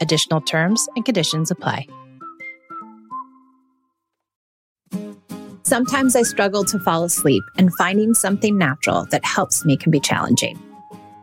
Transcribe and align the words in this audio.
Additional 0.00 0.40
terms 0.40 0.88
and 0.96 1.04
conditions 1.04 1.50
apply. 1.50 1.86
Sometimes 5.62 6.16
I 6.16 6.22
struggle 6.22 6.64
to 6.64 6.80
fall 6.80 7.04
asleep, 7.04 7.44
and 7.56 7.72
finding 7.76 8.12
something 8.12 8.58
natural 8.58 9.06
that 9.12 9.24
helps 9.24 9.64
me 9.64 9.76
can 9.76 9.92
be 9.92 10.00
challenging. 10.00 10.58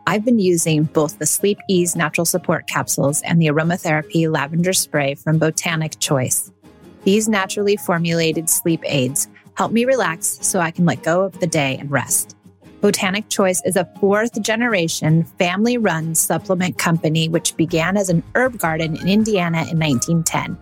I've 0.06 0.24
been 0.24 0.38
using 0.38 0.84
both 0.84 1.18
the 1.18 1.26
Sleep 1.26 1.58
Ease 1.68 1.94
natural 1.94 2.24
support 2.24 2.66
capsules 2.66 3.20
and 3.20 3.42
the 3.42 3.48
aromatherapy 3.48 4.26
lavender 4.32 4.72
spray 4.72 5.16
from 5.16 5.38
Botanic 5.38 5.98
Choice. 5.98 6.50
These 7.04 7.28
naturally 7.28 7.76
formulated 7.76 8.48
sleep 8.48 8.80
aids 8.86 9.28
help 9.54 9.70
me 9.70 9.84
relax 9.84 10.38
so 10.40 10.60
I 10.60 10.70
can 10.70 10.86
let 10.86 11.02
go 11.02 11.24
of 11.24 11.38
the 11.40 11.46
day 11.46 11.76
and 11.76 11.90
rest. 11.90 12.37
Botanic 12.80 13.28
Choice 13.28 13.60
is 13.64 13.74
a 13.76 13.88
fourth 13.98 14.40
generation 14.40 15.24
family 15.24 15.76
run 15.76 16.14
supplement 16.14 16.78
company 16.78 17.28
which 17.28 17.56
began 17.56 17.96
as 17.96 18.08
an 18.08 18.22
herb 18.36 18.58
garden 18.58 18.94
in 18.96 19.08
Indiana 19.08 19.66
in 19.68 19.78
1910. 19.80 20.56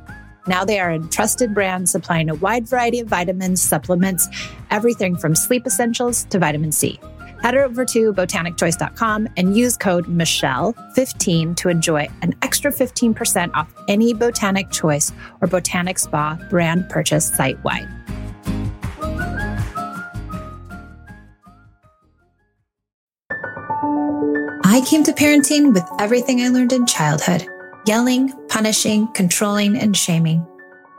Now 0.46 0.64
they 0.64 0.80
are 0.80 0.92
a 0.92 0.98
trusted 0.98 1.52
brand 1.52 1.90
supplying 1.90 2.30
a 2.30 2.34
wide 2.34 2.66
variety 2.66 3.00
of 3.00 3.08
vitamins, 3.08 3.60
supplements, 3.60 4.28
everything 4.70 5.16
from 5.16 5.34
sleep 5.34 5.66
essentials 5.66 6.24
to 6.24 6.38
vitamin 6.38 6.72
C. 6.72 6.98
Head 7.42 7.54
over 7.54 7.84
to 7.84 8.14
botanicchoice.com 8.14 9.28
and 9.36 9.54
use 9.54 9.76
code 9.76 10.06
Michelle15 10.06 11.54
to 11.56 11.68
enjoy 11.68 12.08
an 12.22 12.34
extra 12.40 12.72
15% 12.72 13.50
off 13.52 13.72
any 13.88 14.14
Botanic 14.14 14.70
Choice 14.70 15.12
or 15.42 15.48
Botanic 15.48 15.98
Spa 15.98 16.38
brand 16.48 16.88
purchase 16.88 17.26
site 17.26 17.62
wide. 17.62 17.88
I 24.76 24.82
came 24.82 25.02
to 25.04 25.12
parenting 25.14 25.72
with 25.72 25.84
everything 25.98 26.42
I 26.42 26.50
learned 26.50 26.74
in 26.74 26.84
childhood 26.84 27.48
yelling, 27.86 28.30
punishing, 28.48 29.10
controlling, 29.14 29.74
and 29.78 29.96
shaming. 29.96 30.46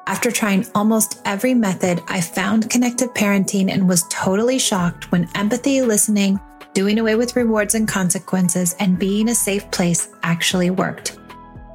After 0.07 0.31
trying 0.31 0.65
almost 0.73 1.21
every 1.25 1.53
method, 1.53 2.01
I 2.07 2.19
found 2.19 2.71
connected 2.71 3.09
parenting 3.09 3.69
and 3.69 3.87
was 3.87 4.07
totally 4.09 4.57
shocked 4.57 5.11
when 5.11 5.29
empathy, 5.35 5.83
listening, 5.83 6.39
doing 6.73 6.97
away 6.97 7.13
with 7.13 7.35
rewards 7.35 7.75
and 7.75 7.87
consequences, 7.87 8.75
and 8.79 8.97
being 8.97 9.29
a 9.29 9.35
safe 9.35 9.69
place 9.69 10.09
actually 10.23 10.71
worked. 10.71 11.19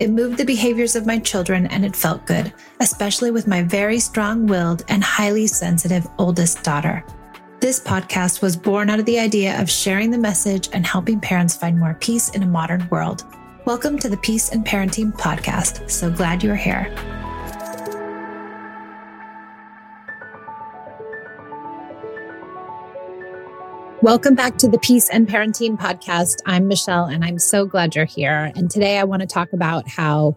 It 0.01 0.11
moved 0.11 0.39
the 0.39 0.45
behaviors 0.45 0.97
of 0.97 1.07
my 1.07 1.21
children 1.21 1.69
and 1.69 1.85
it 1.85 1.95
felt 1.95 2.27
good, 2.27 2.53
especially 2.81 3.31
with 3.31 3.47
my 3.47 3.63
very 3.63 4.01
strong 4.01 4.49
willed 4.49 4.85
and 4.89 5.05
highly 5.05 5.47
sensitive 5.47 6.09
oldest 6.19 6.65
daughter. 6.65 7.05
This 7.63 7.79
podcast 7.79 8.43
was 8.43 8.57
born 8.57 8.91
out 8.91 8.99
of 8.99 9.05
the 9.05 9.21
idea 9.21 9.63
of 9.63 9.71
sharing 9.71 10.11
the 10.11 10.19
message 10.19 10.69
and 10.73 10.85
helping 10.85 11.21
parents 11.21 11.57
find 11.57 11.79
more 11.79 11.95
peace 11.95 12.29
in 12.31 12.43
a 12.43 12.47
modern 12.47 12.89
world. 12.91 13.25
Welcome 13.67 14.01
to 14.01 14.09
the 14.09 14.17
Peace 14.17 14.51
and 14.51 14.67
Parenting 14.67 15.17
Podcast. 15.17 15.89
So 15.89 16.11
glad 16.11 16.43
you're 16.43 16.57
here. 16.57 16.93
Welcome 24.03 24.35
back 24.35 24.59
to 24.59 24.69
the 24.69 24.81
Peace 24.83 25.09
and 25.09 25.29
Parenting 25.29 25.79
Podcast. 25.79 26.39
I'm 26.45 26.67
Michelle, 26.67 27.05
and 27.05 27.25
I'm 27.25 27.39
so 27.39 27.65
glad 27.65 27.95
you're 27.95 28.07
here. 28.07 28.51
And 28.57 28.73
today 28.73 28.99
I 28.99 29.05
want 29.05 29.21
to 29.21 29.29
talk 29.29 29.53
about 29.53 29.87
how 29.89 30.37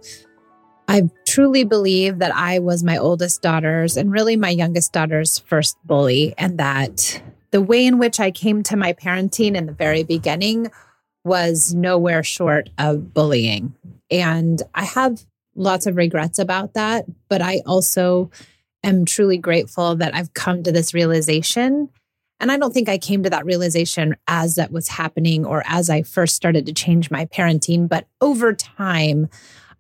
I 0.88 1.10
truly 1.36 1.66
believe 1.66 2.20
that 2.20 2.34
I 2.34 2.60
was 2.60 2.82
my 2.82 2.98
oldest 2.98 3.42
daughter's 3.42 3.98
and 3.98 4.10
really 4.10 4.38
my 4.38 4.52
youngest 4.52 4.94
daughter's 4.94 5.40
first 5.40 5.78
bully, 5.84 6.34
and 6.38 6.58
that 6.60 7.22
the 7.52 7.62
way 7.62 7.86
in 7.86 7.98
which 7.98 8.22
I 8.22 8.32
came 8.32 8.64
to 8.64 8.78
my 8.78 8.94
parenting 8.94 9.54
in 9.54 9.66
the 9.66 9.74
very 9.74 10.04
beginning 10.04 10.72
was 11.26 11.74
nowhere 11.74 12.24
short 12.24 12.70
of 12.78 13.14
bullying. 13.14 13.76
And 14.10 14.62
I 14.74 14.86
have 14.86 15.26
lots 15.56 15.86
of 15.88 15.98
regrets 15.98 16.40
about 16.40 16.74
that, 16.76 17.04
but 17.28 17.42
I 17.42 17.62
also 17.66 18.32
am 18.82 19.04
truly 19.04 19.38
grateful 19.38 19.98
that 19.98 20.16
I've 20.16 20.34
come 20.34 20.64
to 20.64 20.72
this 20.72 20.94
realization. 20.94 21.90
And 22.40 22.50
I 22.50 22.56
don't 22.58 22.74
think 22.74 22.88
I 22.88 22.98
came 22.98 23.24
to 23.24 23.30
that 23.32 23.44
realization 23.44 24.16
as 24.26 24.56
that 24.56 24.72
was 24.72 24.88
happening 24.88 25.46
or 25.46 25.64
as 25.68 25.90
I 25.90 26.04
first 26.04 26.38
started 26.38 26.66
to 26.68 26.74
change 26.74 27.12
my 27.12 27.26
parenting, 27.26 27.90
but 27.90 28.08
over 28.22 28.54
time, 28.54 29.28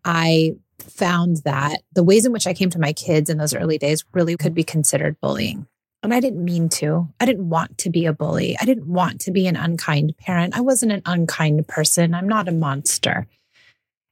I 0.03 0.57
found 0.79 1.37
that 1.45 1.81
the 1.93 2.03
ways 2.03 2.25
in 2.25 2.31
which 2.31 2.47
I 2.47 2.53
came 2.53 2.69
to 2.71 2.79
my 2.79 2.93
kids 2.93 3.29
in 3.29 3.37
those 3.37 3.55
early 3.55 3.77
days 3.77 4.03
really 4.13 4.35
could 4.37 4.53
be 4.53 4.63
considered 4.63 5.19
bullying. 5.21 5.67
And 6.03 6.13
I 6.13 6.19
didn't 6.19 6.43
mean 6.43 6.69
to. 6.69 7.07
I 7.19 7.25
didn't 7.25 7.49
want 7.49 7.79
to 7.79 7.89
be 7.89 8.05
a 8.05 8.13
bully. 8.13 8.55
I 8.61 8.65
didn't 8.65 8.87
want 8.87 9.21
to 9.21 9.31
be 9.31 9.47
an 9.47 9.55
unkind 9.55 10.15
parent. 10.17 10.55
I 10.55 10.61
wasn't 10.61 10.91
an 10.91 11.01
unkind 11.05 11.67
person. 11.67 12.13
I'm 12.13 12.27
not 12.27 12.47
a 12.47 12.51
monster. 12.51 13.27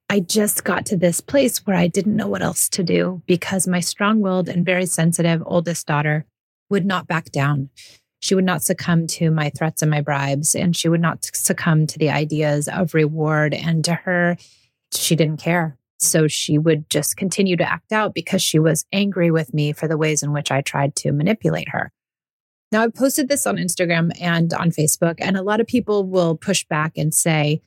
I 0.10 0.20
just 0.20 0.64
got 0.64 0.86
to 0.88 0.98
this 0.98 1.22
place 1.22 1.60
where 1.66 1.76
I 1.76 1.88
didn't 1.88 2.16
know 2.16 2.28
what 2.28 2.42
else 2.42 2.68
to 2.70 2.84
do 2.84 3.22
because 3.26 3.68
my 3.68 3.80
strong 3.80 4.22
willed 4.22 4.50
and 4.50 4.66
very 4.66 4.86
sensitive 4.86 5.44
oldest 5.46 5.88
daughter 5.88 6.26
would 6.70 6.86
not 6.86 7.08
back 7.08 7.32
down. 7.32 7.70
She 8.20 8.36
would 8.36 8.46
not 8.46 8.64
succumb 8.64 9.06
to 9.08 9.32
my 9.32 9.50
threats 9.50 9.82
and 9.82 9.92
my 9.92 10.02
bribes, 10.02 10.56
and 10.56 10.76
she 10.76 10.88
would 10.88 11.02
not 11.02 11.26
succumb 11.34 11.88
to 11.88 12.00
the 12.00 12.10
ideas 12.10 12.68
of 12.68 12.94
reward. 12.94 13.54
And 13.54 13.84
to 13.86 13.94
her, 13.94 14.38
she 14.94 15.16
didn't 15.16 15.42
care. 15.42 15.78
So 16.04 16.28
she 16.28 16.58
would 16.58 16.90
just 16.90 17.18
continue 17.18 17.56
to 17.58 17.70
act 17.70 17.92
out 17.92 18.14
because 18.14 18.42
she 18.42 18.60
was 18.60 18.86
angry 18.92 19.32
with 19.32 19.54
me 19.54 19.74
for 19.74 19.88
the 19.88 19.98
ways 19.98 20.24
in 20.24 20.34
which 20.34 20.52
I 20.52 20.62
tried 20.62 20.96
to 20.98 21.12
manipulate 21.12 21.70
her. 21.70 21.92
Now, 22.72 22.82
I've 22.82 22.96
posted 22.96 23.30
this 23.30 23.46
on 23.46 23.58
Instagram 23.58 24.12
and 24.20 24.52
on 24.54 24.72
Facebook, 24.72 25.16
and 25.20 25.38
a 25.38 25.44
lot 25.44 25.62
of 25.62 25.68
people 25.68 26.06
will 26.06 26.36
push 26.36 26.66
back 26.66 26.94
and 26.98 27.14
say, 27.14 27.62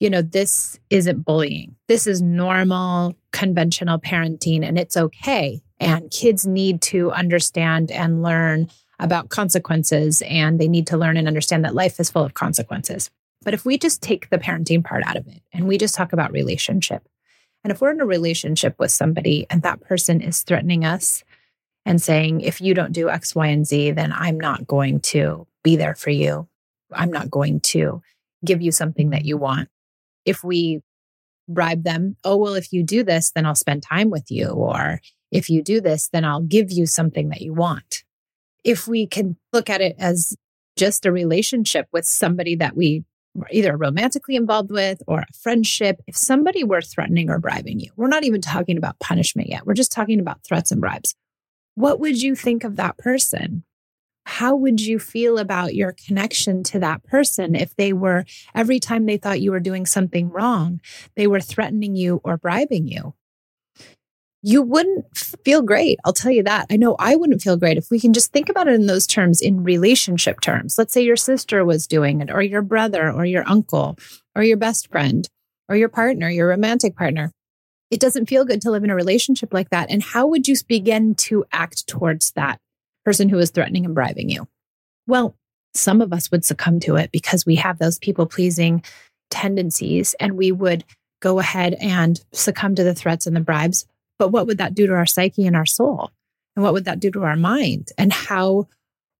you 0.00 0.08
know, 0.10 0.22
this 0.22 0.80
isn't 0.90 1.24
bullying. 1.24 1.76
This 1.86 2.06
is 2.06 2.22
normal, 2.22 3.14
conventional 3.30 3.98
parenting, 3.98 4.66
and 4.66 4.78
it's 4.78 4.96
okay. 4.96 5.62
And 5.78 6.10
kids 6.10 6.46
need 6.46 6.80
to 6.82 7.12
understand 7.12 7.90
and 7.90 8.22
learn 8.22 8.68
about 8.98 9.28
consequences, 9.28 10.22
and 10.22 10.58
they 10.58 10.68
need 10.68 10.86
to 10.88 10.96
learn 10.96 11.16
and 11.16 11.28
understand 11.28 11.64
that 11.64 11.74
life 11.74 12.00
is 12.00 12.10
full 12.10 12.24
of 12.24 12.34
consequences. 12.34 13.10
But 13.44 13.54
if 13.54 13.64
we 13.64 13.76
just 13.76 14.02
take 14.02 14.30
the 14.30 14.38
parenting 14.38 14.84
part 14.84 15.02
out 15.06 15.16
of 15.16 15.26
it 15.26 15.42
and 15.52 15.66
we 15.66 15.76
just 15.76 15.94
talk 15.94 16.12
about 16.12 16.32
relationship, 16.32 17.06
and 17.64 17.70
if 17.70 17.80
we're 17.80 17.92
in 17.92 18.00
a 18.00 18.06
relationship 18.06 18.74
with 18.78 18.90
somebody 18.90 19.46
and 19.50 19.62
that 19.62 19.80
person 19.80 20.20
is 20.20 20.42
threatening 20.42 20.84
us 20.84 21.22
and 21.84 22.00
saying, 22.00 22.40
if 22.40 22.60
you 22.60 22.74
don't 22.74 22.92
do 22.92 23.08
X, 23.08 23.34
Y, 23.34 23.46
and 23.46 23.66
Z, 23.66 23.92
then 23.92 24.12
I'm 24.12 24.38
not 24.38 24.66
going 24.66 25.00
to 25.00 25.46
be 25.62 25.76
there 25.76 25.94
for 25.94 26.10
you. 26.10 26.48
I'm 26.92 27.10
not 27.10 27.30
going 27.30 27.60
to 27.60 28.02
give 28.44 28.60
you 28.60 28.72
something 28.72 29.10
that 29.10 29.24
you 29.24 29.36
want. 29.36 29.68
If 30.24 30.44
we 30.44 30.82
bribe 31.48 31.84
them, 31.84 32.16
oh, 32.24 32.36
well, 32.36 32.54
if 32.54 32.72
you 32.72 32.82
do 32.82 33.02
this, 33.02 33.32
then 33.32 33.46
I'll 33.46 33.54
spend 33.54 33.82
time 33.82 34.10
with 34.10 34.30
you. 34.30 34.48
Or 34.48 35.00
if 35.30 35.48
you 35.48 35.62
do 35.62 35.80
this, 35.80 36.08
then 36.08 36.24
I'll 36.24 36.42
give 36.42 36.70
you 36.70 36.86
something 36.86 37.28
that 37.30 37.42
you 37.42 37.52
want. 37.52 38.04
If 38.64 38.86
we 38.86 39.06
can 39.06 39.36
look 39.52 39.68
at 39.68 39.80
it 39.80 39.96
as 39.98 40.36
just 40.76 41.04
a 41.04 41.12
relationship 41.12 41.86
with 41.92 42.04
somebody 42.04 42.56
that 42.56 42.76
we 42.76 43.04
either 43.50 43.76
romantically 43.76 44.36
involved 44.36 44.70
with 44.70 45.02
or 45.06 45.20
a 45.20 45.32
friendship, 45.32 46.00
if 46.06 46.16
somebody 46.16 46.64
were 46.64 46.82
threatening 46.82 47.30
or 47.30 47.38
bribing 47.38 47.80
you, 47.80 47.90
we're 47.96 48.08
not 48.08 48.24
even 48.24 48.40
talking 48.40 48.76
about 48.76 48.98
punishment 49.00 49.48
yet. 49.48 49.66
We're 49.66 49.74
just 49.74 49.92
talking 49.92 50.20
about 50.20 50.44
threats 50.44 50.70
and 50.70 50.80
bribes. 50.80 51.14
What 51.74 52.00
would 52.00 52.20
you 52.20 52.34
think 52.34 52.64
of 52.64 52.76
that 52.76 52.98
person? 52.98 53.64
How 54.24 54.54
would 54.54 54.80
you 54.80 54.98
feel 54.98 55.38
about 55.38 55.74
your 55.74 55.94
connection 56.06 56.62
to 56.64 56.78
that 56.78 57.02
person 57.04 57.54
if 57.54 57.74
they 57.76 57.92
were, 57.92 58.24
every 58.54 58.78
time 58.78 59.06
they 59.06 59.16
thought 59.16 59.40
you 59.40 59.50
were 59.50 59.60
doing 59.60 59.86
something 59.86 60.28
wrong, 60.30 60.80
they 61.16 61.26
were 61.26 61.40
threatening 61.40 61.96
you 61.96 62.20
or 62.22 62.36
bribing 62.36 62.86
you? 62.86 63.14
You 64.42 64.60
wouldn't 64.60 65.16
feel 65.16 65.62
great. 65.62 65.98
I'll 66.04 66.12
tell 66.12 66.32
you 66.32 66.42
that. 66.42 66.66
I 66.68 66.76
know 66.76 66.96
I 66.98 67.14
wouldn't 67.14 67.42
feel 67.42 67.56
great 67.56 67.78
if 67.78 67.90
we 67.90 68.00
can 68.00 68.12
just 68.12 68.32
think 68.32 68.48
about 68.48 68.66
it 68.66 68.74
in 68.74 68.86
those 68.86 69.06
terms, 69.06 69.40
in 69.40 69.62
relationship 69.62 70.40
terms. 70.40 70.76
Let's 70.76 70.92
say 70.92 71.02
your 71.02 71.16
sister 71.16 71.64
was 71.64 71.86
doing 71.86 72.20
it, 72.20 72.30
or 72.30 72.42
your 72.42 72.62
brother, 72.62 73.10
or 73.10 73.24
your 73.24 73.48
uncle, 73.48 73.96
or 74.34 74.42
your 74.42 74.56
best 74.56 74.90
friend, 74.90 75.28
or 75.68 75.76
your 75.76 75.88
partner, 75.88 76.28
your 76.28 76.48
romantic 76.48 76.96
partner. 76.96 77.30
It 77.90 78.00
doesn't 78.00 78.28
feel 78.28 78.44
good 78.44 78.60
to 78.62 78.70
live 78.70 78.82
in 78.82 78.90
a 78.90 78.96
relationship 78.96 79.52
like 79.52 79.70
that. 79.70 79.90
And 79.90 80.02
how 80.02 80.26
would 80.26 80.48
you 80.48 80.56
begin 80.66 81.14
to 81.16 81.44
act 81.52 81.86
towards 81.86 82.32
that 82.32 82.58
person 83.04 83.28
who 83.28 83.38
is 83.38 83.50
threatening 83.50 83.84
and 83.84 83.94
bribing 83.94 84.28
you? 84.28 84.48
Well, 85.06 85.36
some 85.74 86.00
of 86.00 86.12
us 86.12 86.30
would 86.30 86.44
succumb 86.44 86.80
to 86.80 86.96
it 86.96 87.12
because 87.12 87.46
we 87.46 87.56
have 87.56 87.78
those 87.78 87.98
people 87.98 88.26
pleasing 88.26 88.82
tendencies 89.30 90.14
and 90.18 90.36
we 90.36 90.52
would 90.52 90.84
go 91.20 91.38
ahead 91.38 91.74
and 91.80 92.20
succumb 92.32 92.74
to 92.74 92.84
the 92.84 92.94
threats 92.94 93.26
and 93.26 93.36
the 93.36 93.40
bribes 93.40 93.86
but 94.18 94.28
what 94.28 94.46
would 94.46 94.58
that 94.58 94.74
do 94.74 94.86
to 94.86 94.94
our 94.94 95.06
psyche 95.06 95.46
and 95.46 95.56
our 95.56 95.66
soul? 95.66 96.10
And 96.56 96.62
what 96.62 96.72
would 96.72 96.84
that 96.84 97.00
do 97.00 97.10
to 97.12 97.24
our 97.24 97.36
mind? 97.36 97.88
And 97.96 98.12
how 98.12 98.68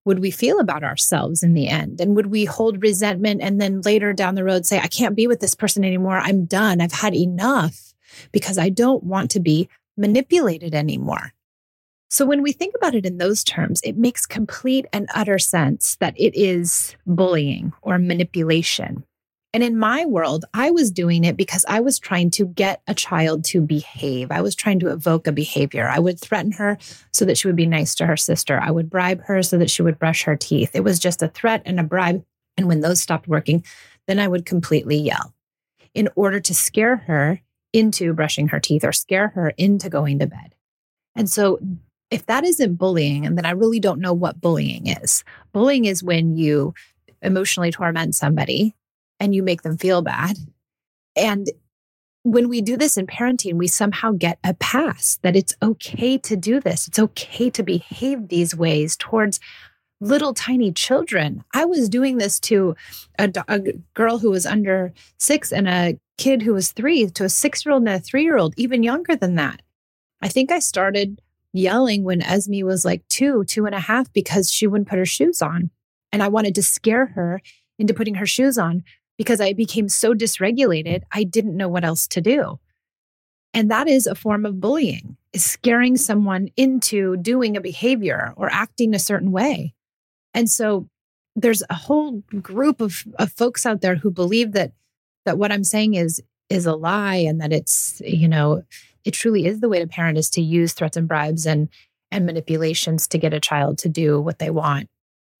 would 0.05 0.19
we 0.19 0.31
feel 0.31 0.59
about 0.59 0.83
ourselves 0.83 1.43
in 1.43 1.53
the 1.53 1.67
end? 1.67 1.99
And 2.01 2.15
would 2.15 2.27
we 2.27 2.45
hold 2.45 2.81
resentment 2.81 3.41
and 3.41 3.59
then 3.59 3.81
later 3.81 4.13
down 4.13 4.35
the 4.35 4.43
road 4.43 4.65
say, 4.65 4.79
I 4.79 4.87
can't 4.87 5.15
be 5.15 5.27
with 5.27 5.39
this 5.39 5.55
person 5.55 5.83
anymore. 5.83 6.17
I'm 6.17 6.45
done. 6.45 6.81
I've 6.81 6.91
had 6.91 7.15
enough 7.15 7.93
because 8.31 8.57
I 8.57 8.69
don't 8.69 9.03
want 9.03 9.31
to 9.31 9.39
be 9.39 9.69
manipulated 9.97 10.75
anymore. 10.75 11.33
So 12.09 12.25
when 12.25 12.43
we 12.43 12.51
think 12.51 12.75
about 12.75 12.93
it 12.93 13.07
in 13.07 13.17
those 13.17 13.43
terms, 13.43 13.81
it 13.83 13.97
makes 13.97 14.27
complete 14.27 14.85
and 14.93 15.09
utter 15.15 15.39
sense 15.39 15.95
that 15.95 16.13
it 16.15 16.35
is 16.35 16.95
bullying 17.07 17.73
or 17.81 17.97
manipulation. 17.97 19.03
And 19.53 19.63
in 19.63 19.77
my 19.77 20.03
world, 20.05 20.45
I 20.55 20.71
was 20.71 20.89
doing 20.89 21.23
it 21.23 21.37
because 21.37 21.63
I 21.69 21.79
was 21.79 21.99
trying 21.99 22.31
to 22.31 22.47
get 22.47 22.81
a 22.87 22.95
child 22.95 23.45
to 23.45 23.61
behave. 23.61 24.31
I 24.31 24.41
was 24.41 24.55
trying 24.55 24.79
to 24.79 24.89
evoke 24.89 25.27
a 25.27 25.31
behavior. 25.31 25.87
I 25.87 25.99
would 25.99 26.19
threaten 26.19 26.53
her 26.53 26.79
so 27.11 27.23
that 27.25 27.37
she 27.37 27.47
would 27.47 27.55
be 27.55 27.67
nice 27.67 27.93
to 27.95 28.07
her 28.07 28.17
sister. 28.17 28.59
I 28.59 28.71
would 28.71 28.89
bribe 28.89 29.21
her 29.25 29.43
so 29.43 29.59
that 29.59 29.69
she 29.69 29.83
would 29.83 29.99
brush 29.99 30.23
her 30.23 30.35
teeth. 30.35 30.71
It 30.73 30.83
was 30.83 30.97
just 30.97 31.21
a 31.21 31.27
threat 31.27 31.61
and 31.65 31.79
a 31.79 31.83
bribe. 31.83 32.25
And 32.57 32.67
when 32.67 32.81
those 32.81 32.99
stopped 32.99 33.27
working, 33.27 33.63
then 34.07 34.17
I 34.17 34.27
would 34.27 34.45
completely 34.45 34.97
yell 34.97 35.35
in 35.93 36.09
order 36.15 36.39
to 36.39 36.53
scare 36.55 36.95
her 36.97 37.39
into 37.73 38.13
brushing 38.13 38.47
her 38.47 38.59
teeth 38.59 38.83
or 38.83 38.91
scare 38.91 39.29
her 39.29 39.49
into 39.57 39.87
going 39.87 40.17
to 40.19 40.27
bed. 40.27 40.55
And 41.15 41.29
so 41.29 41.59
if 42.09 42.25
that 42.25 42.43
isn't 42.43 42.75
bullying, 42.75 43.25
and 43.25 43.37
then 43.37 43.45
I 43.45 43.51
really 43.51 43.79
don't 43.79 43.99
know 43.99 44.13
what 44.13 44.41
bullying 44.41 44.87
is. 44.87 45.23
Bullying 45.51 45.85
is 45.85 46.03
when 46.03 46.37
you 46.37 46.73
emotionally 47.21 47.71
torment 47.71 48.15
somebody 48.15 48.75
and 49.23 49.33
you 49.33 49.41
make 49.41 49.61
them 49.61 49.77
feel 49.77 50.01
bad. 50.01 50.37
And 51.15 51.47
when 52.23 52.49
we 52.49 52.59
do 52.59 52.75
this 52.75 52.97
in 52.97 53.07
parenting, 53.07 53.53
we 53.53 53.67
somehow 53.67 54.11
get 54.11 54.37
a 54.43 54.53
pass 54.55 55.17
that 55.21 55.37
it's 55.37 55.55
okay 55.63 56.17
to 56.17 56.35
do 56.35 56.59
this. 56.59 56.89
It's 56.89 56.99
okay 56.99 57.49
to 57.51 57.63
behave 57.63 58.27
these 58.27 58.53
ways 58.53 58.97
towards 58.97 59.39
little 60.01 60.33
tiny 60.33 60.73
children. 60.73 61.45
I 61.53 61.63
was 61.63 61.87
doing 61.87 62.17
this 62.17 62.37
to 62.41 62.75
a, 63.17 63.31
a 63.47 63.59
girl 63.93 64.19
who 64.19 64.29
was 64.29 64.45
under 64.45 64.91
six 65.17 65.53
and 65.53 65.69
a 65.69 65.97
kid 66.17 66.41
who 66.41 66.53
was 66.53 66.73
three, 66.73 67.09
to 67.11 67.23
a 67.23 67.29
six 67.29 67.65
year 67.65 67.71
old 67.71 67.83
and 67.83 67.95
a 67.95 67.99
three 67.99 68.23
year 68.23 68.37
old, 68.37 68.53
even 68.57 68.83
younger 68.83 69.15
than 69.15 69.35
that. 69.35 69.61
I 70.21 70.27
think 70.27 70.51
I 70.51 70.59
started 70.59 71.21
yelling 71.53 72.03
when 72.03 72.21
Esme 72.21 72.65
was 72.65 72.83
like 72.83 73.07
two, 73.07 73.45
two 73.45 73.65
and 73.65 73.75
a 73.75 73.79
half, 73.79 74.11
because 74.11 74.51
she 74.51 74.67
wouldn't 74.67 74.89
put 74.89 74.99
her 74.99 75.05
shoes 75.05 75.41
on. 75.41 75.69
And 76.11 76.21
I 76.21 76.27
wanted 76.27 76.55
to 76.55 76.63
scare 76.63 77.05
her 77.05 77.41
into 77.79 77.93
putting 77.93 78.15
her 78.15 78.25
shoes 78.25 78.57
on 78.57 78.83
because 79.17 79.41
I 79.41 79.53
became 79.53 79.89
so 79.89 80.13
dysregulated, 80.13 81.03
I 81.11 81.23
didn't 81.23 81.57
know 81.57 81.69
what 81.69 81.85
else 81.85 82.07
to 82.09 82.21
do. 82.21 82.59
And 83.53 83.69
that 83.69 83.87
is 83.87 84.07
a 84.07 84.15
form 84.15 84.45
of 84.45 84.59
bullying, 84.59 85.15
is 85.31 85.45
scaring 85.45 85.95
someone 85.95 86.49
into 86.57 87.17
doing 87.17 87.55
a 87.55 87.61
behavior 87.61 88.33
or 88.35 88.49
acting 88.51 88.95
a 88.95 88.99
certain 88.99 89.31
way. 89.31 89.75
And 90.33 90.49
so 90.49 90.89
there's 91.35 91.63
a 91.69 91.75
whole 91.75 92.23
group 92.41 92.81
of, 92.81 93.03
of 93.19 93.31
folks 93.31 93.65
out 93.65 93.81
there 93.81 93.95
who 93.95 94.11
believe 94.11 94.53
that 94.53 94.73
that 95.25 95.37
what 95.37 95.51
I'm 95.51 95.63
saying 95.63 95.93
is 95.93 96.21
is 96.49 96.65
a 96.65 96.75
lie 96.75 97.15
and 97.15 97.39
that 97.41 97.53
it's, 97.53 98.01
you 98.05 98.27
know, 98.27 98.63
it 99.05 99.11
truly 99.11 99.45
is 99.45 99.59
the 99.59 99.69
way 99.69 99.79
to 99.79 99.87
parent 99.87 100.17
is 100.17 100.29
to 100.31 100.41
use 100.41 100.73
threats 100.73 100.97
and 100.97 101.07
bribes 101.07 101.45
and 101.45 101.69
and 102.11 102.25
manipulations 102.25 103.07
to 103.07 103.17
get 103.17 103.33
a 103.33 103.39
child 103.39 103.77
to 103.79 103.89
do 103.89 104.19
what 104.19 104.39
they 104.39 104.49
want. 104.49 104.89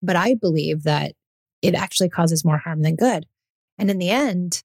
But 0.01 0.15
I 0.15 0.35
believe 0.35 0.83
that 0.83 1.13
it 1.61 1.75
actually 1.75 2.09
causes 2.09 2.43
more 2.43 2.57
harm 2.57 2.81
than 2.81 2.95
good. 2.95 3.25
And 3.77 3.89
in 3.89 3.97
the 3.97 4.09
end, 4.09 4.63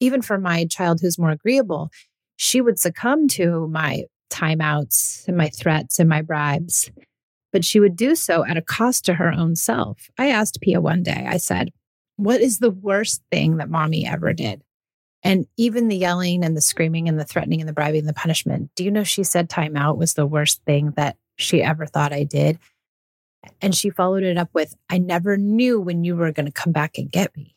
even 0.00 0.22
for 0.22 0.38
my 0.38 0.66
child 0.66 1.00
who's 1.00 1.18
more 1.18 1.30
agreeable, 1.30 1.90
she 2.36 2.60
would 2.60 2.78
succumb 2.78 3.28
to 3.28 3.68
my 3.68 4.04
timeouts 4.30 5.26
and 5.28 5.36
my 5.36 5.48
threats 5.48 5.98
and 5.98 6.08
my 6.08 6.22
bribes, 6.22 6.90
but 7.52 7.64
she 7.64 7.78
would 7.80 7.96
do 7.96 8.14
so 8.14 8.44
at 8.44 8.56
a 8.56 8.62
cost 8.62 9.04
to 9.04 9.14
her 9.14 9.32
own 9.32 9.54
self. 9.56 10.10
I 10.18 10.30
asked 10.30 10.60
Pia 10.60 10.80
one 10.80 11.02
day, 11.02 11.26
I 11.28 11.36
said, 11.36 11.72
What 12.16 12.40
is 12.40 12.58
the 12.58 12.70
worst 12.70 13.22
thing 13.30 13.58
that 13.58 13.70
mommy 13.70 14.06
ever 14.06 14.32
did? 14.32 14.62
And 15.22 15.46
even 15.56 15.88
the 15.88 15.96
yelling 15.96 16.44
and 16.44 16.56
the 16.56 16.60
screaming 16.60 17.08
and 17.08 17.18
the 17.18 17.24
threatening 17.24 17.60
and 17.60 17.68
the 17.68 17.72
bribing 17.72 18.00
and 18.00 18.08
the 18.08 18.14
punishment. 18.14 18.70
Do 18.76 18.84
you 18.84 18.90
know 18.90 19.04
she 19.04 19.24
said 19.24 19.48
timeout 19.48 19.96
was 19.96 20.14
the 20.14 20.26
worst 20.26 20.62
thing 20.66 20.92
that 20.96 21.16
she 21.36 21.62
ever 21.62 21.86
thought 21.86 22.12
I 22.12 22.24
did? 22.24 22.58
And 23.62 23.74
she 23.74 23.88
followed 23.88 24.22
it 24.22 24.36
up 24.36 24.50
with, 24.52 24.74
I 24.90 24.98
never 24.98 25.38
knew 25.38 25.80
when 25.80 26.04
you 26.04 26.16
were 26.16 26.32
going 26.32 26.46
to 26.46 26.52
come 26.52 26.72
back 26.72 26.98
and 26.98 27.10
get 27.10 27.34
me 27.36 27.53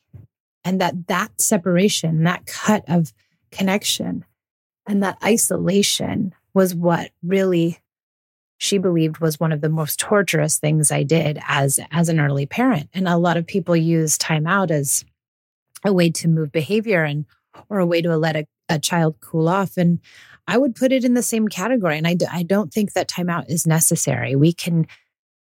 and 0.67 0.81
that 0.81 1.07
that 1.07 1.39
separation 1.39 2.23
that 2.23 2.45
cut 2.45 2.83
of 2.89 3.13
connection 3.51 4.25
and 4.85 5.01
that 5.01 5.17
isolation 5.23 6.35
was 6.53 6.75
what 6.75 7.11
really 7.23 7.79
she 8.57 8.77
believed 8.77 9.19
was 9.19 9.39
one 9.39 9.53
of 9.53 9.61
the 9.61 9.69
most 9.69 9.97
torturous 9.97 10.57
things 10.57 10.91
I 10.91 11.03
did 11.03 11.39
as 11.47 11.79
as 11.91 12.09
an 12.09 12.19
early 12.19 12.45
parent. 12.45 12.89
And 12.93 13.07
a 13.07 13.15
lot 13.15 13.37
of 13.37 13.47
people 13.47 13.77
use 13.77 14.17
timeout 14.17 14.69
as 14.69 15.05
a 15.85 15.93
way 15.93 16.09
to 16.09 16.27
move 16.27 16.51
behavior 16.51 17.03
and 17.03 17.25
or 17.69 17.79
a 17.79 17.85
way 17.85 18.01
to 18.01 18.17
let 18.17 18.35
a, 18.35 18.45
a 18.67 18.77
child 18.77 19.15
cool 19.21 19.47
off. 19.47 19.77
And 19.77 19.99
I 20.47 20.57
would 20.57 20.75
put 20.75 20.91
it 20.91 21.05
in 21.05 21.13
the 21.13 21.23
same 21.23 21.47
category. 21.47 21.97
And 21.97 22.07
I, 22.07 22.17
I 22.29 22.43
don't 22.43 22.73
think 22.73 22.91
that 22.91 23.07
timeout 23.07 23.49
is 23.49 23.65
necessary. 23.65 24.35
We 24.35 24.51
can 24.51 24.85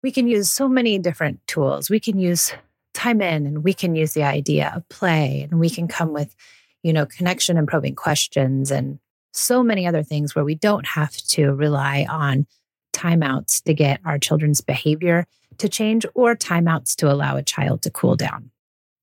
we 0.03 0.11
can 0.11 0.27
use 0.27 0.51
so 0.51 0.69
many 0.69 0.99
different 0.99 1.39
tools. 1.47 1.89
We 1.89 1.99
can 1.99 2.19
use 2.19 2.53
time 2.97 3.21
in 3.21 3.45
and 3.45 3.63
we 3.63 3.73
can 3.73 3.95
use 3.95 4.13
the 4.13 4.23
idea 4.23 4.73
of 4.75 4.87
play 4.89 5.47
and 5.49 5.59
we 5.59 5.69
can 5.69 5.87
come 5.87 6.13
with, 6.13 6.35
you 6.83 6.91
know, 6.91 7.05
connection 7.05 7.57
and 7.57 7.67
probing 7.67 7.95
questions 7.95 8.71
and 8.71 8.99
so 9.33 9.63
many 9.63 9.85
other 9.85 10.03
things 10.03 10.35
where 10.35 10.43
we 10.43 10.55
don't 10.55 10.85
have 10.85 11.15
to 11.15 11.53
rely 11.53 12.05
on 12.09 12.47
timeouts 12.93 13.63
to 13.63 13.73
get 13.73 14.01
our 14.03 14.17
children's 14.17 14.61
behavior 14.61 15.27
to 15.59 15.69
change 15.69 16.05
or 16.15 16.35
timeouts 16.35 16.95
to 16.95 17.11
allow 17.11 17.37
a 17.37 17.43
child 17.43 17.83
to 17.83 17.91
cool 17.91 18.15
down. 18.15 18.49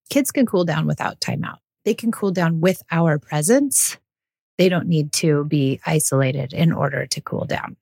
Kids 0.09 0.31
can 0.31 0.45
cool 0.45 0.65
down 0.65 0.85
without 0.85 1.19
timeout. 1.21 1.57
They 1.85 1.93
can 1.93 2.11
cool 2.11 2.31
down 2.31 2.59
with 2.59 2.83
our 2.91 3.17
presence. 3.17 3.97
They 4.57 4.69
don't 4.69 4.87
need 4.87 5.13
to 5.13 5.45
be 5.45 5.79
isolated 5.85 6.53
in 6.53 6.71
order 6.71 7.05
to 7.05 7.21
cool 7.21 7.45
down. 7.45 7.77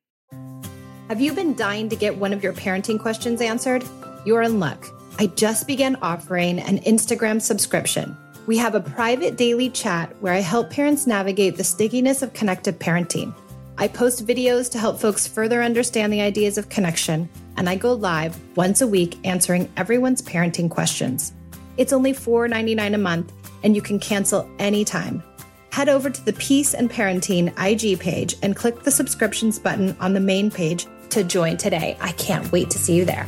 Have 1.10 1.22
you 1.22 1.34
been 1.34 1.56
dying 1.56 1.90
to 1.90 1.96
get 1.96 2.18
one 2.18 2.34
of 2.34 2.44
your 2.44 2.54
parenting 2.54 3.00
questions 3.00 3.42
answered? 3.42 3.84
You're 4.26 4.42
in 4.42 4.60
luck. 4.60 4.86
I 5.20 5.28
just 5.28 5.68
began 5.68 5.96
offering 5.98 6.60
an 6.60 6.80
Instagram 6.80 7.40
subscription. 7.40 8.18
We 8.48 8.58
have 8.58 8.74
a 8.74 8.82
private 8.82 9.38
daily 9.38 9.70
chat 9.70 10.14
where 10.22 10.34
I 10.34 10.40
help 10.40 10.72
parents 10.72 11.06
navigate 11.06 11.56
the 11.56 11.64
stickiness 11.64 12.22
of 12.24 12.34
connected 12.34 12.80
parenting. 12.80 13.34
I 13.78 13.88
post 13.88 14.26
videos 14.26 14.72
to 14.72 14.80
help 14.80 15.00
folks 15.00 15.28
further 15.28 15.62
understand 15.62 16.12
the 16.12 16.22
ideas 16.22 16.58
of 16.58 16.70
connection, 16.70 17.30
and 17.58 17.70
I 17.70 17.76
go 17.76 17.94
live 17.94 18.40
once 18.58 18.82
a 18.82 18.88
week 18.88 19.18
answering 19.24 19.72
everyone's 19.78 20.22
parenting 20.22 20.70
questions. 20.70 21.32
It's 21.78 21.94
only 21.94 22.14
$4.99 22.14 22.96
a 22.96 22.98
month, 22.98 23.32
and 23.64 23.76
you 23.76 23.82
can 23.82 24.00
cancel 24.00 24.50
anytime. 24.60 25.24
Head 25.72 25.90
over 25.90 26.10
to 26.10 26.26
the 26.26 26.34
Peace 26.34 26.74
and 26.74 26.90
Parenting 26.90 27.54
IG 27.58 28.00
page 28.00 28.36
and 28.44 28.56
click 28.56 28.84
the 28.84 28.92
subscriptions 28.92 29.58
button 29.58 29.96
on 30.00 30.14
the 30.14 30.20
main 30.20 30.52
page 30.52 30.86
to 31.10 31.24
join 31.24 31.58
today. 31.58 31.98
I 32.02 32.12
can't 32.14 32.52
wait 32.52 32.70
to 32.72 32.80
see 32.80 32.96
you 32.96 33.06
there. 33.06 33.28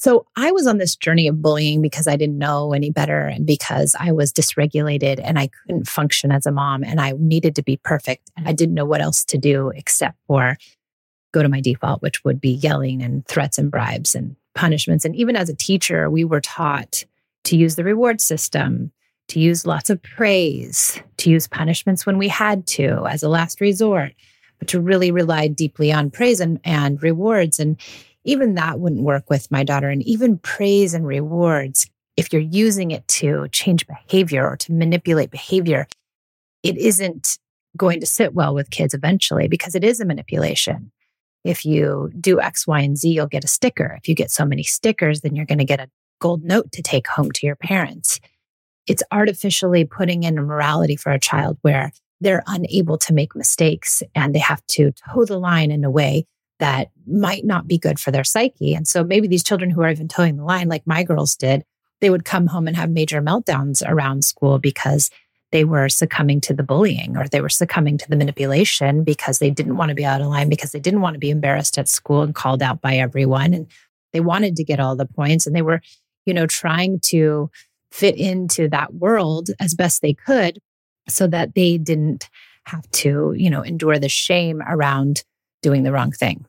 So 0.00 0.24
I 0.34 0.50
was 0.50 0.66
on 0.66 0.78
this 0.78 0.96
journey 0.96 1.28
of 1.28 1.42
bullying 1.42 1.82
because 1.82 2.08
I 2.08 2.16
didn't 2.16 2.38
know 2.38 2.72
any 2.72 2.90
better 2.90 3.26
and 3.26 3.44
because 3.44 3.94
I 4.00 4.12
was 4.12 4.32
dysregulated 4.32 5.20
and 5.22 5.38
I 5.38 5.48
couldn't 5.48 5.88
function 5.88 6.32
as 6.32 6.46
a 6.46 6.50
mom 6.50 6.82
and 6.82 6.98
I 6.98 7.12
needed 7.18 7.54
to 7.56 7.62
be 7.62 7.76
perfect. 7.76 8.30
And 8.34 8.48
I 8.48 8.52
didn't 8.52 8.74
know 8.74 8.86
what 8.86 9.02
else 9.02 9.26
to 9.26 9.36
do 9.36 9.68
except 9.76 10.16
for 10.26 10.56
go 11.32 11.42
to 11.42 11.50
my 11.50 11.60
default, 11.60 12.00
which 12.00 12.24
would 12.24 12.40
be 12.40 12.52
yelling 12.52 13.02
and 13.02 13.26
threats 13.26 13.58
and 13.58 13.70
bribes 13.70 14.14
and 14.14 14.36
punishments. 14.54 15.04
And 15.04 15.14
even 15.16 15.36
as 15.36 15.50
a 15.50 15.54
teacher, 15.54 16.08
we 16.08 16.24
were 16.24 16.40
taught 16.40 17.04
to 17.44 17.56
use 17.58 17.76
the 17.76 17.84
reward 17.84 18.22
system, 18.22 18.92
to 19.28 19.38
use 19.38 19.66
lots 19.66 19.90
of 19.90 20.02
praise, 20.02 20.98
to 21.18 21.28
use 21.28 21.46
punishments 21.46 22.06
when 22.06 22.16
we 22.16 22.28
had 22.28 22.66
to 22.68 23.04
as 23.06 23.22
a 23.22 23.28
last 23.28 23.60
resort, 23.60 24.14
but 24.58 24.68
to 24.68 24.80
really 24.80 25.10
rely 25.10 25.46
deeply 25.46 25.92
on 25.92 26.10
praise 26.10 26.40
and, 26.40 26.58
and 26.64 27.02
rewards. 27.02 27.60
And 27.60 27.76
even 28.24 28.54
that 28.54 28.80
wouldn't 28.80 29.02
work 29.02 29.30
with 29.30 29.50
my 29.50 29.64
daughter. 29.64 29.88
And 29.88 30.02
even 30.02 30.38
praise 30.38 30.94
and 30.94 31.06
rewards, 31.06 31.88
if 32.16 32.32
you're 32.32 32.42
using 32.42 32.90
it 32.90 33.06
to 33.08 33.48
change 33.48 33.86
behavior 33.86 34.46
or 34.46 34.56
to 34.58 34.72
manipulate 34.72 35.30
behavior, 35.30 35.86
it 36.62 36.76
isn't 36.76 37.38
going 37.76 38.00
to 38.00 38.06
sit 38.06 38.34
well 38.34 38.54
with 38.54 38.70
kids 38.70 38.94
eventually 38.94 39.48
because 39.48 39.74
it 39.74 39.84
is 39.84 40.00
a 40.00 40.04
manipulation. 40.04 40.90
If 41.44 41.64
you 41.64 42.10
do 42.20 42.40
X, 42.40 42.66
Y, 42.66 42.80
and 42.80 42.98
Z, 42.98 43.08
you'll 43.08 43.26
get 43.26 43.44
a 43.44 43.48
sticker. 43.48 43.96
If 43.96 44.08
you 44.08 44.14
get 44.14 44.30
so 44.30 44.44
many 44.44 44.62
stickers, 44.62 45.22
then 45.22 45.34
you're 45.34 45.46
going 45.46 45.58
to 45.58 45.64
get 45.64 45.80
a 45.80 45.88
gold 46.20 46.44
note 46.44 46.72
to 46.72 46.82
take 46.82 47.06
home 47.06 47.30
to 47.32 47.46
your 47.46 47.56
parents. 47.56 48.20
It's 48.86 49.02
artificially 49.10 49.84
putting 49.84 50.24
in 50.24 50.36
a 50.36 50.42
morality 50.42 50.96
for 50.96 51.12
a 51.12 51.20
child 51.20 51.56
where 51.62 51.92
they're 52.20 52.42
unable 52.46 52.98
to 52.98 53.14
make 53.14 53.34
mistakes 53.34 54.02
and 54.14 54.34
they 54.34 54.40
have 54.40 54.66
to 54.66 54.92
toe 54.92 55.24
the 55.24 55.38
line 55.38 55.70
in 55.70 55.84
a 55.84 55.90
way 55.90 56.26
that 56.60 56.90
might 57.06 57.44
not 57.44 57.66
be 57.66 57.78
good 57.78 57.98
for 57.98 58.10
their 58.10 58.24
psyche. 58.24 58.74
And 58.74 58.86
so 58.86 59.02
maybe 59.02 59.26
these 59.26 59.42
children 59.42 59.70
who 59.70 59.82
are 59.82 59.90
even 59.90 60.08
toeing 60.08 60.36
the 60.36 60.44
line, 60.44 60.68
like 60.68 60.86
my 60.86 61.02
girls 61.02 61.34
did, 61.36 61.64
they 62.00 62.10
would 62.10 62.24
come 62.24 62.46
home 62.46 62.66
and 62.66 62.76
have 62.76 62.90
major 62.90 63.20
meltdowns 63.20 63.82
around 63.86 64.24
school 64.24 64.58
because 64.58 65.10
they 65.52 65.64
were 65.64 65.88
succumbing 65.88 66.40
to 66.42 66.54
the 66.54 66.62
bullying 66.62 67.16
or 67.16 67.26
they 67.26 67.40
were 67.40 67.48
succumbing 67.48 67.98
to 67.98 68.08
the 68.08 68.16
manipulation 68.16 69.02
because 69.02 69.38
they 69.38 69.50
didn't 69.50 69.76
want 69.76 69.88
to 69.88 69.94
be 69.94 70.04
out 70.04 70.20
of 70.20 70.28
line, 70.28 70.48
because 70.48 70.70
they 70.70 70.78
didn't 70.78 71.00
want 71.00 71.14
to 71.14 71.18
be 71.18 71.30
embarrassed 71.30 71.76
at 71.76 71.88
school 71.88 72.22
and 72.22 72.34
called 72.34 72.62
out 72.62 72.80
by 72.80 72.96
everyone. 72.96 73.52
And 73.52 73.66
they 74.12 74.20
wanted 74.20 74.56
to 74.56 74.64
get 74.64 74.80
all 74.80 74.94
the 74.96 75.06
points 75.06 75.46
and 75.46 75.56
they 75.56 75.62
were, 75.62 75.80
you 76.24 76.34
know, 76.34 76.46
trying 76.46 77.00
to 77.00 77.50
fit 77.90 78.16
into 78.16 78.68
that 78.68 78.94
world 78.94 79.50
as 79.58 79.74
best 79.74 80.02
they 80.02 80.14
could 80.14 80.60
so 81.08 81.26
that 81.26 81.54
they 81.54 81.78
didn't 81.78 82.28
have 82.66 82.88
to, 82.92 83.34
you 83.36 83.50
know, 83.50 83.62
endure 83.62 83.98
the 83.98 84.08
shame 84.08 84.62
around 84.62 85.24
doing 85.62 85.82
the 85.82 85.92
wrong 85.92 86.12
thing. 86.12 86.46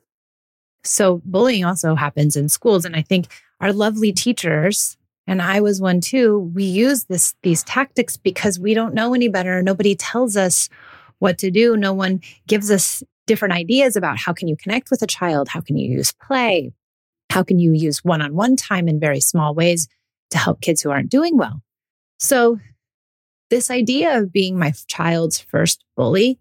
So 0.83 1.21
bullying 1.25 1.65
also 1.65 1.95
happens 1.95 2.35
in 2.35 2.49
schools. 2.49 2.85
And 2.85 2.95
I 2.95 3.01
think 3.01 3.27
our 3.59 3.71
lovely 3.71 4.11
teachers, 4.11 4.97
and 5.27 5.41
I 5.41 5.61
was 5.61 5.79
one 5.79 6.01
too, 6.01 6.51
we 6.53 6.63
use 6.63 7.05
this 7.05 7.35
these 7.43 7.63
tactics 7.63 8.17
because 8.17 8.59
we 8.59 8.73
don't 8.73 8.93
know 8.93 9.13
any 9.13 9.27
better. 9.27 9.61
Nobody 9.61 9.95
tells 9.95 10.35
us 10.35 10.69
what 11.19 11.37
to 11.39 11.51
do. 11.51 11.77
No 11.77 11.93
one 11.93 12.21
gives 12.47 12.71
us 12.71 13.03
different 13.27 13.53
ideas 13.53 13.95
about 13.95 14.17
how 14.17 14.33
can 14.33 14.47
you 14.47 14.57
connect 14.57 14.89
with 14.89 15.01
a 15.03 15.07
child? 15.07 15.47
How 15.47 15.61
can 15.61 15.77
you 15.77 15.89
use 15.89 16.11
play? 16.11 16.73
How 17.29 17.43
can 17.43 17.59
you 17.59 17.71
use 17.71 18.03
one-on-one 18.03 18.55
time 18.55 18.87
in 18.87 18.99
very 18.99 19.19
small 19.19 19.53
ways 19.53 19.87
to 20.31 20.37
help 20.37 20.61
kids 20.61 20.81
who 20.81 20.89
aren't 20.89 21.11
doing 21.11 21.37
well? 21.37 21.61
So 22.17 22.59
this 23.49 23.69
idea 23.69 24.17
of 24.17 24.33
being 24.33 24.57
my 24.57 24.73
child's 24.87 25.39
first 25.39 25.83
bully 25.95 26.39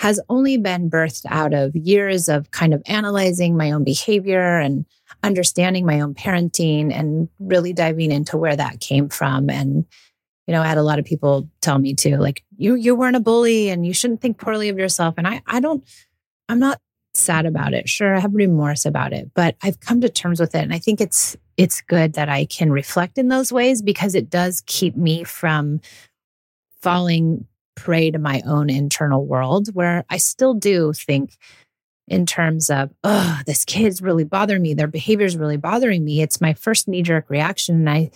has 0.00 0.18
only 0.30 0.56
been 0.56 0.88
birthed 0.88 1.26
out 1.28 1.52
of 1.52 1.76
years 1.76 2.30
of 2.30 2.50
kind 2.52 2.72
of 2.72 2.82
analyzing 2.86 3.54
my 3.54 3.70
own 3.70 3.84
behavior 3.84 4.58
and 4.58 4.86
understanding 5.22 5.84
my 5.84 6.00
own 6.00 6.14
parenting 6.14 6.90
and 6.90 7.28
really 7.38 7.74
diving 7.74 8.10
into 8.10 8.38
where 8.38 8.56
that 8.56 8.80
came 8.80 9.10
from. 9.10 9.50
And, 9.50 9.84
you 10.46 10.52
know, 10.52 10.62
I 10.62 10.68
had 10.68 10.78
a 10.78 10.82
lot 10.82 10.98
of 10.98 11.04
people 11.04 11.50
tell 11.60 11.78
me 11.78 11.92
too, 11.92 12.16
like, 12.16 12.42
you 12.56 12.76
you 12.76 12.94
weren't 12.94 13.14
a 13.14 13.20
bully 13.20 13.68
and 13.68 13.84
you 13.84 13.92
shouldn't 13.92 14.22
think 14.22 14.38
poorly 14.38 14.70
of 14.70 14.78
yourself. 14.78 15.16
And 15.18 15.28
I 15.28 15.42
I 15.46 15.60
don't, 15.60 15.84
I'm 16.48 16.58
not 16.58 16.80
sad 17.12 17.44
about 17.44 17.74
it. 17.74 17.86
Sure, 17.86 18.16
I 18.16 18.20
have 18.20 18.34
remorse 18.34 18.86
about 18.86 19.12
it, 19.12 19.30
but 19.34 19.56
I've 19.62 19.80
come 19.80 20.00
to 20.00 20.08
terms 20.08 20.40
with 20.40 20.54
it. 20.54 20.62
And 20.62 20.72
I 20.72 20.78
think 20.78 21.02
it's 21.02 21.36
it's 21.58 21.82
good 21.82 22.14
that 22.14 22.30
I 22.30 22.46
can 22.46 22.72
reflect 22.72 23.18
in 23.18 23.28
those 23.28 23.52
ways 23.52 23.82
because 23.82 24.14
it 24.14 24.30
does 24.30 24.62
keep 24.64 24.96
me 24.96 25.24
from 25.24 25.82
falling 26.80 27.46
prey 27.80 28.10
to 28.10 28.18
my 28.18 28.42
own 28.46 28.68
internal 28.68 29.24
world 29.24 29.74
where 29.74 30.04
I 30.10 30.18
still 30.18 30.52
do 30.52 30.92
think 30.92 31.38
in 32.06 32.26
terms 32.26 32.68
of, 32.68 32.90
oh, 33.04 33.40
this 33.46 33.64
kid's 33.64 34.02
really 34.02 34.24
bothering 34.24 34.60
me. 34.60 34.74
Their 34.74 34.86
behavior's 34.86 35.36
really 35.36 35.56
bothering 35.56 36.04
me. 36.04 36.20
It's 36.20 36.42
my 36.42 36.52
first 36.52 36.88
knee 36.88 37.02
jerk 37.02 37.30
reaction. 37.30 37.76
And 37.76 37.88
I, 37.88 38.10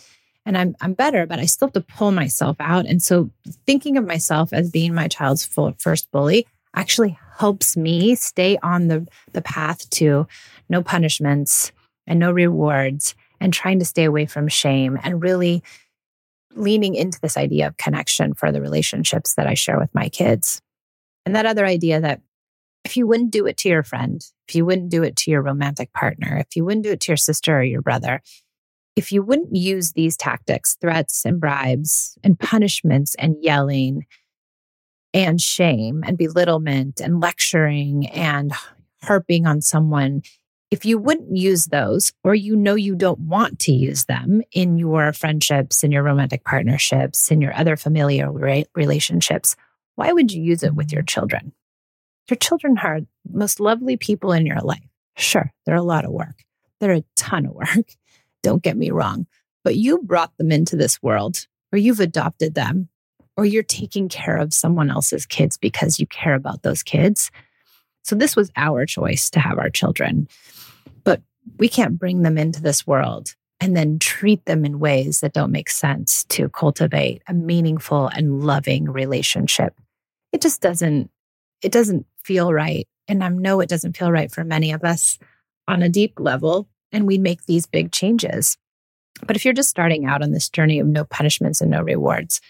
and 0.44 0.58
I'm, 0.58 0.76
I'm 0.82 0.92
better, 0.92 1.24
but 1.24 1.38
I 1.38 1.46
still 1.46 1.68
have 1.68 1.72
to 1.72 1.80
pull 1.80 2.10
myself 2.10 2.56
out. 2.60 2.84
And 2.84 3.02
so 3.02 3.30
thinking 3.66 3.96
of 3.96 4.04
myself 4.04 4.52
as 4.52 4.70
being 4.70 4.92
my 4.92 5.08
child's 5.08 5.46
first 5.46 6.10
bully 6.10 6.46
actually 6.74 7.18
helps 7.38 7.74
me 7.74 8.14
stay 8.16 8.58
on 8.62 8.88
the, 8.88 9.06
the 9.32 9.40
path 9.40 9.88
to 9.90 10.26
no 10.68 10.82
punishments 10.82 11.72
and 12.06 12.18
no 12.18 12.32
rewards 12.32 13.14
and 13.40 13.54
trying 13.54 13.78
to 13.78 13.84
stay 13.86 14.04
away 14.04 14.26
from 14.26 14.46
shame 14.46 14.98
and 15.02 15.22
really 15.22 15.62
leaning 16.54 16.94
into 16.94 17.20
this 17.20 17.36
idea 17.36 17.66
of 17.66 17.76
connection 17.76 18.34
for 18.34 18.52
the 18.52 18.60
relationships 18.60 19.34
that 19.34 19.46
I 19.46 19.54
share 19.54 19.78
with 19.78 19.94
my 19.94 20.08
kids. 20.08 20.60
And 21.26 21.34
that 21.34 21.46
other 21.46 21.64
idea 21.64 22.00
that 22.00 22.20
if 22.84 22.96
you 22.96 23.06
wouldn't 23.06 23.30
do 23.30 23.46
it 23.46 23.56
to 23.58 23.68
your 23.68 23.82
friend, 23.82 24.24
if 24.46 24.54
you 24.54 24.64
wouldn't 24.64 24.90
do 24.90 25.02
it 25.02 25.16
to 25.16 25.30
your 25.30 25.42
romantic 25.42 25.92
partner, 25.92 26.36
if 26.36 26.54
you 26.54 26.64
wouldn't 26.64 26.84
do 26.84 26.92
it 26.92 27.00
to 27.00 27.12
your 27.12 27.16
sister 27.16 27.58
or 27.58 27.62
your 27.62 27.82
brother, 27.82 28.20
if 28.96 29.10
you 29.10 29.22
wouldn't 29.22 29.56
use 29.56 29.92
these 29.92 30.16
tactics, 30.16 30.76
threats 30.80 31.24
and 31.24 31.40
bribes 31.40 32.16
and 32.22 32.38
punishments 32.38 33.14
and 33.16 33.36
yelling 33.40 34.06
and 35.12 35.40
shame 35.40 36.04
and 36.06 36.18
belittlement 36.18 37.00
and 37.00 37.20
lecturing 37.20 38.06
and 38.08 38.52
harping 39.02 39.46
on 39.46 39.60
someone, 39.60 40.22
if 40.74 40.84
you 40.84 40.98
wouldn't 40.98 41.36
use 41.36 41.66
those, 41.66 42.12
or 42.24 42.34
you 42.34 42.56
know 42.56 42.74
you 42.74 42.96
don't 42.96 43.20
want 43.20 43.60
to 43.60 43.72
use 43.72 44.06
them 44.06 44.42
in 44.50 44.76
your 44.76 45.12
friendships, 45.12 45.84
in 45.84 45.92
your 45.92 46.02
romantic 46.02 46.42
partnerships, 46.42 47.30
in 47.30 47.40
your 47.40 47.54
other 47.54 47.76
familial 47.76 48.32
re- 48.32 48.64
relationships, 48.74 49.54
why 49.94 50.10
would 50.10 50.32
you 50.32 50.42
use 50.42 50.64
it 50.64 50.74
with 50.74 50.92
your 50.92 51.04
children? 51.04 51.52
Your 52.28 52.38
children 52.38 52.76
are 52.82 53.02
most 53.30 53.60
lovely 53.60 53.96
people 53.96 54.32
in 54.32 54.46
your 54.46 54.58
life. 54.62 54.82
Sure, 55.16 55.52
they're 55.64 55.76
a 55.76 55.80
lot 55.82 56.04
of 56.04 56.10
work. 56.10 56.42
They're 56.80 56.94
a 56.94 57.04
ton 57.14 57.46
of 57.46 57.54
work. 57.54 57.94
Don't 58.42 58.60
get 58.60 58.76
me 58.76 58.90
wrong. 58.90 59.28
But 59.62 59.76
you 59.76 59.98
brought 59.98 60.36
them 60.38 60.50
into 60.50 60.74
this 60.74 61.00
world, 61.00 61.46
or 61.72 61.78
you've 61.78 62.00
adopted 62.00 62.56
them, 62.56 62.88
or 63.36 63.44
you're 63.44 63.62
taking 63.62 64.08
care 64.08 64.38
of 64.38 64.52
someone 64.52 64.90
else's 64.90 65.24
kids 65.24 65.56
because 65.56 66.00
you 66.00 66.08
care 66.08 66.34
about 66.34 66.64
those 66.64 66.82
kids. 66.82 67.30
So 68.02 68.14
this 68.16 68.34
was 68.36 68.50
our 68.56 68.84
choice 68.84 69.30
to 69.30 69.40
have 69.40 69.58
our 69.58 69.70
children. 69.70 70.28
We 71.58 71.68
can't 71.68 71.98
bring 71.98 72.22
them 72.22 72.38
into 72.38 72.62
this 72.62 72.86
world 72.86 73.34
and 73.60 73.76
then 73.76 73.98
treat 73.98 74.44
them 74.44 74.64
in 74.64 74.78
ways 74.78 75.20
that 75.20 75.32
don't 75.32 75.52
make 75.52 75.70
sense 75.70 76.24
to 76.24 76.48
cultivate 76.48 77.22
a 77.28 77.34
meaningful 77.34 78.08
and 78.08 78.44
loving 78.44 78.90
relationship. 78.90 79.74
It 80.32 80.42
just 80.42 80.60
doesn't 80.60 81.10
it 81.62 81.72
doesn't 81.72 82.06
feel 82.22 82.52
right. 82.52 82.86
And 83.08 83.24
I 83.24 83.28
know 83.28 83.60
it 83.60 83.68
doesn't 83.68 83.96
feel 83.96 84.12
right 84.12 84.30
for 84.30 84.44
many 84.44 84.72
of 84.72 84.84
us 84.84 85.18
on 85.66 85.82
a 85.82 85.88
deep 85.88 86.20
level 86.20 86.68
and 86.92 87.06
we 87.06 87.16
make 87.16 87.46
these 87.46 87.66
big 87.66 87.90
changes. 87.90 88.58
But 89.26 89.36
if 89.36 89.44
you're 89.44 89.54
just 89.54 89.70
starting 89.70 90.04
out 90.04 90.22
on 90.22 90.32
this 90.32 90.48
journey 90.48 90.78
of 90.78 90.86
no 90.86 91.04
punishments 91.04 91.60
and 91.60 91.70
no 91.70 91.82
rewards, 91.82 92.40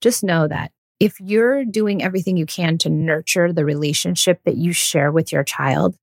just 0.00 0.24
know 0.24 0.48
that 0.48 0.72
if 1.00 1.18
you're 1.20 1.64
doing 1.64 2.02
everything 2.02 2.36
you 2.36 2.46
can 2.46 2.78
to 2.78 2.90
nurture 2.90 3.52
the 3.52 3.64
relationship 3.64 4.40
that 4.44 4.56
you 4.56 4.72
share 4.72 5.10
with 5.10 5.32
your 5.32 5.44
child, 5.44 5.96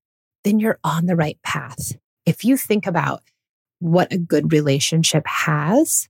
then 0.44 0.60
you're 0.60 0.80
on 0.84 1.06
the 1.06 1.16
right 1.16 1.40
path. 1.44 1.98
If 2.28 2.44
you 2.44 2.58
think 2.58 2.86
about 2.86 3.24
what 3.80 4.12
a 4.12 4.18
good 4.18 4.52
relationship 4.52 5.26
has 5.26 6.10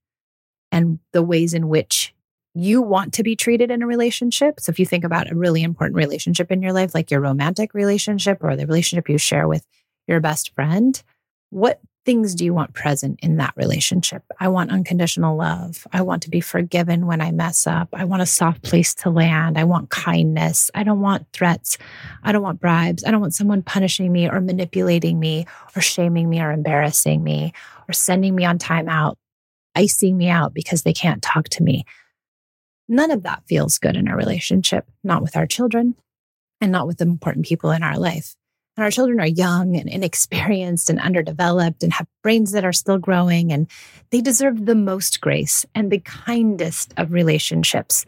and 0.71 1.00
the 1.13 1.24
ways 1.24 1.53
in 1.53 1.69
which 1.69 2.13
you 2.53 2.81
want 2.81 3.13
to 3.13 3.24
be 3.24 3.36
treated 3.36 3.69
in 3.69 3.83
a 3.83 3.88
relationship. 3.88 4.59
So 4.59 4.71
if 4.71 4.79
you 4.79 4.86
think 4.86 5.03
about 5.03 5.31
a 5.31 5.36
really 5.36 5.62
important 5.62 5.95
relationship 5.95 6.51
in 6.51 6.63
your 6.63 6.74
life, 6.74 6.95
like 6.95 7.12
your 7.12 7.21
romantic 7.21 7.75
relationship 7.75 8.39
or 8.41 8.55
the 8.55 8.65
relationship 8.65 9.07
you 9.09 9.19
share 9.19 9.47
with 9.47 9.63
your 10.07 10.19
best 10.19 10.55
friend, 10.55 11.01
what 11.51 11.79
things 12.07 12.35
do 12.35 12.45
you 12.45 12.53
want 12.53 12.73
present 12.73 13.19
in 13.21 13.35
that 13.35 13.53
relationship? 13.57 14.23
I 14.39 14.47
want 14.47 14.71
unconditional 14.71 15.35
love. 15.35 15.85
I 15.91 16.03
want 16.03 16.23
to 16.23 16.29
be 16.29 16.39
forgiven 16.39 17.05
when 17.05 17.19
I 17.19 17.33
mess 17.33 17.67
up. 17.67 17.89
I 17.91 18.05
want 18.05 18.21
a 18.21 18.25
soft 18.25 18.61
place 18.61 18.95
to 18.95 19.09
land. 19.09 19.57
I 19.57 19.65
want 19.65 19.89
kindness. 19.89 20.71
I 20.73 20.83
don't 20.83 21.01
want 21.01 21.27
threats. 21.33 21.77
I 22.23 22.31
don't 22.31 22.41
want 22.41 22.61
bribes. 22.61 23.03
I 23.03 23.11
don't 23.11 23.19
want 23.19 23.33
someone 23.35 23.61
punishing 23.61 24.09
me 24.09 24.29
or 24.29 24.39
manipulating 24.39 25.19
me 25.19 25.47
or 25.75 25.81
shaming 25.81 26.29
me 26.29 26.39
or 26.39 26.53
embarrassing 26.53 27.21
me 27.21 27.51
or 27.89 27.93
sending 27.93 28.35
me 28.35 28.45
on 28.45 28.57
timeout, 28.57 29.15
icing 29.75 30.15
me 30.15 30.29
out 30.29 30.53
because 30.53 30.83
they 30.83 30.93
can't 30.93 31.21
talk 31.21 31.49
to 31.49 31.63
me. 31.63 31.83
None 32.87 33.11
of 33.11 33.23
that 33.23 33.43
feels 33.49 33.79
good 33.79 33.97
in 33.97 34.07
a 34.07 34.15
relationship, 34.15 34.85
not 35.03 35.21
with 35.21 35.35
our 35.35 35.45
children 35.45 35.93
and 36.61 36.71
not 36.71 36.87
with 36.87 36.99
the 36.99 37.03
important 37.03 37.45
people 37.45 37.71
in 37.71 37.83
our 37.83 37.99
life. 37.99 38.37
And 38.77 38.84
our 38.84 38.91
children 38.91 39.19
are 39.19 39.27
young 39.27 39.75
and 39.75 39.89
inexperienced 39.89 40.89
and 40.89 41.00
underdeveloped 41.00 41.81
and 41.81 41.91
have 41.93 42.07
brains 42.22 42.51
that 42.51 42.63
are 42.63 42.74
still 42.74 43.00
growing. 43.00 43.51
And 43.51 43.67
they 44.12 44.22
deserve 44.22 44.65
the 44.65 44.75
most 44.75 45.19
grace 45.19 45.65
and 45.74 45.91
the 45.91 46.00
kindest 46.00 46.93
of 46.96 47.12
relationships. 47.12 48.05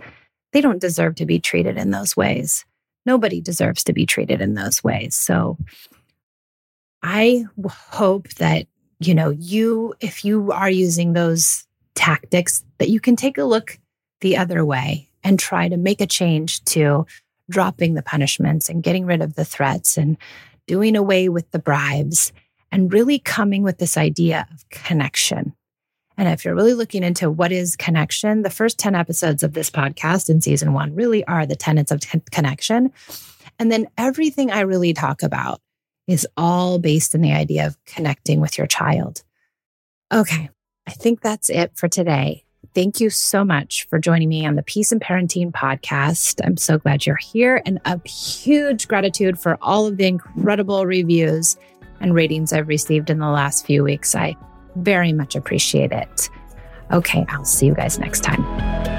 They 0.53 0.61
don't 0.61 0.79
deserve 0.79 1.15
to 1.15 1.25
be 1.25 1.39
treated 1.39 1.77
in 1.77 1.89
those 1.89 2.15
ways. 2.15 2.65
Nobody 3.05 3.41
deserves 3.41 3.83
to 3.85 3.93
be 3.93 4.05
treated 4.05 4.41
in 4.41 4.53
those 4.53 4.83
ways. 4.83 5.15
So 5.15 5.57
I 7.01 7.45
hope 7.67 8.29
that, 8.35 8.67
you 8.99 9.15
know, 9.15 9.31
you, 9.31 9.95
if 9.99 10.23
you 10.23 10.51
are 10.51 10.69
using 10.69 11.13
those 11.13 11.65
tactics, 11.95 12.63
that 12.77 12.89
you 12.89 12.99
can 12.99 13.15
take 13.15 13.39
a 13.39 13.43
look 13.43 13.79
the 14.21 14.37
other 14.37 14.63
way 14.63 15.09
and 15.23 15.39
try 15.39 15.67
to 15.67 15.77
make 15.77 16.01
a 16.01 16.07
change 16.07 16.63
to 16.65 17.07
dropping 17.49 17.95
the 17.95 18.03
punishments 18.03 18.69
and 18.69 18.83
getting 18.83 19.05
rid 19.05 19.21
of 19.21 19.33
the 19.33 19.45
threats 19.45 19.97
and 19.97 20.17
doing 20.69 20.95
away 20.95 21.29
with 21.29 21.49
the 21.49 21.57
bribes 21.57 22.31
and 22.71 22.93
really 22.93 23.17
coming 23.17 23.63
with 23.63 23.79
this 23.79 23.97
idea 23.97 24.45
of 24.53 24.69
connection. 24.69 25.55
And 26.15 26.29
if 26.29 26.45
you're 26.45 26.53
really 26.53 26.75
looking 26.75 27.01
into 27.01 27.31
what 27.31 27.51
is 27.51 27.75
connection, 27.75 28.43
the 28.43 28.51
first 28.51 28.77
10 28.77 28.93
episodes 28.93 29.41
of 29.41 29.53
this 29.53 29.71
podcast 29.71 30.29
in 30.29 30.41
season 30.41 30.73
one 30.73 30.93
really 30.93 31.25
are 31.25 31.47
the 31.47 31.55
tenets 31.55 31.89
of 31.89 32.01
t- 32.01 32.21
connection. 32.29 32.93
And 33.57 33.71
then 33.71 33.87
everything 33.97 34.51
I 34.51 34.59
really 34.59 34.93
talk 34.93 35.23
about 35.23 35.59
is 36.05 36.27
all 36.37 36.77
based 36.77 37.15
in 37.15 37.21
the 37.21 37.33
idea 37.33 37.65
of 37.65 37.83
connecting 37.85 38.39
with 38.39 38.55
your 38.55 38.67
child. 38.67 39.23
Okay, 40.13 40.51
I 40.85 40.91
think 40.91 41.21
that's 41.21 41.49
it 41.49 41.71
for 41.73 41.87
today. 41.87 42.45
Thank 42.75 42.99
you 42.99 43.09
so 43.09 43.43
much 43.43 43.87
for 43.89 43.97
joining 43.97 44.29
me 44.29 44.45
on 44.45 44.55
the 44.55 44.63
Peace 44.63 44.91
and 44.91 45.01
Parenting 45.01 45.51
podcast. 45.51 46.39
I'm 46.45 46.57
so 46.57 46.77
glad 46.77 47.05
you're 47.05 47.15
here 47.15 47.61
and 47.65 47.79
a 47.85 47.99
huge 48.07 48.87
gratitude 48.87 49.39
for 49.39 49.57
all 49.61 49.87
of 49.87 49.97
the 49.97 50.05
incredible 50.05 50.85
reviews 50.85 51.57
and 51.99 52.13
ratings 52.13 52.53
I've 52.53 52.67
received 52.67 53.09
in 53.09 53.19
the 53.19 53.29
last 53.29 53.65
few 53.65 53.83
weeks. 53.83 54.13
I 54.15 54.35
very 54.75 55.13
much 55.13 55.35
appreciate 55.35 55.91
it. 55.91 56.29
Okay, 56.91 57.25
I'll 57.29 57.45
see 57.45 57.65
you 57.65 57.73
guys 57.73 57.97
next 57.99 58.21
time. 58.21 58.98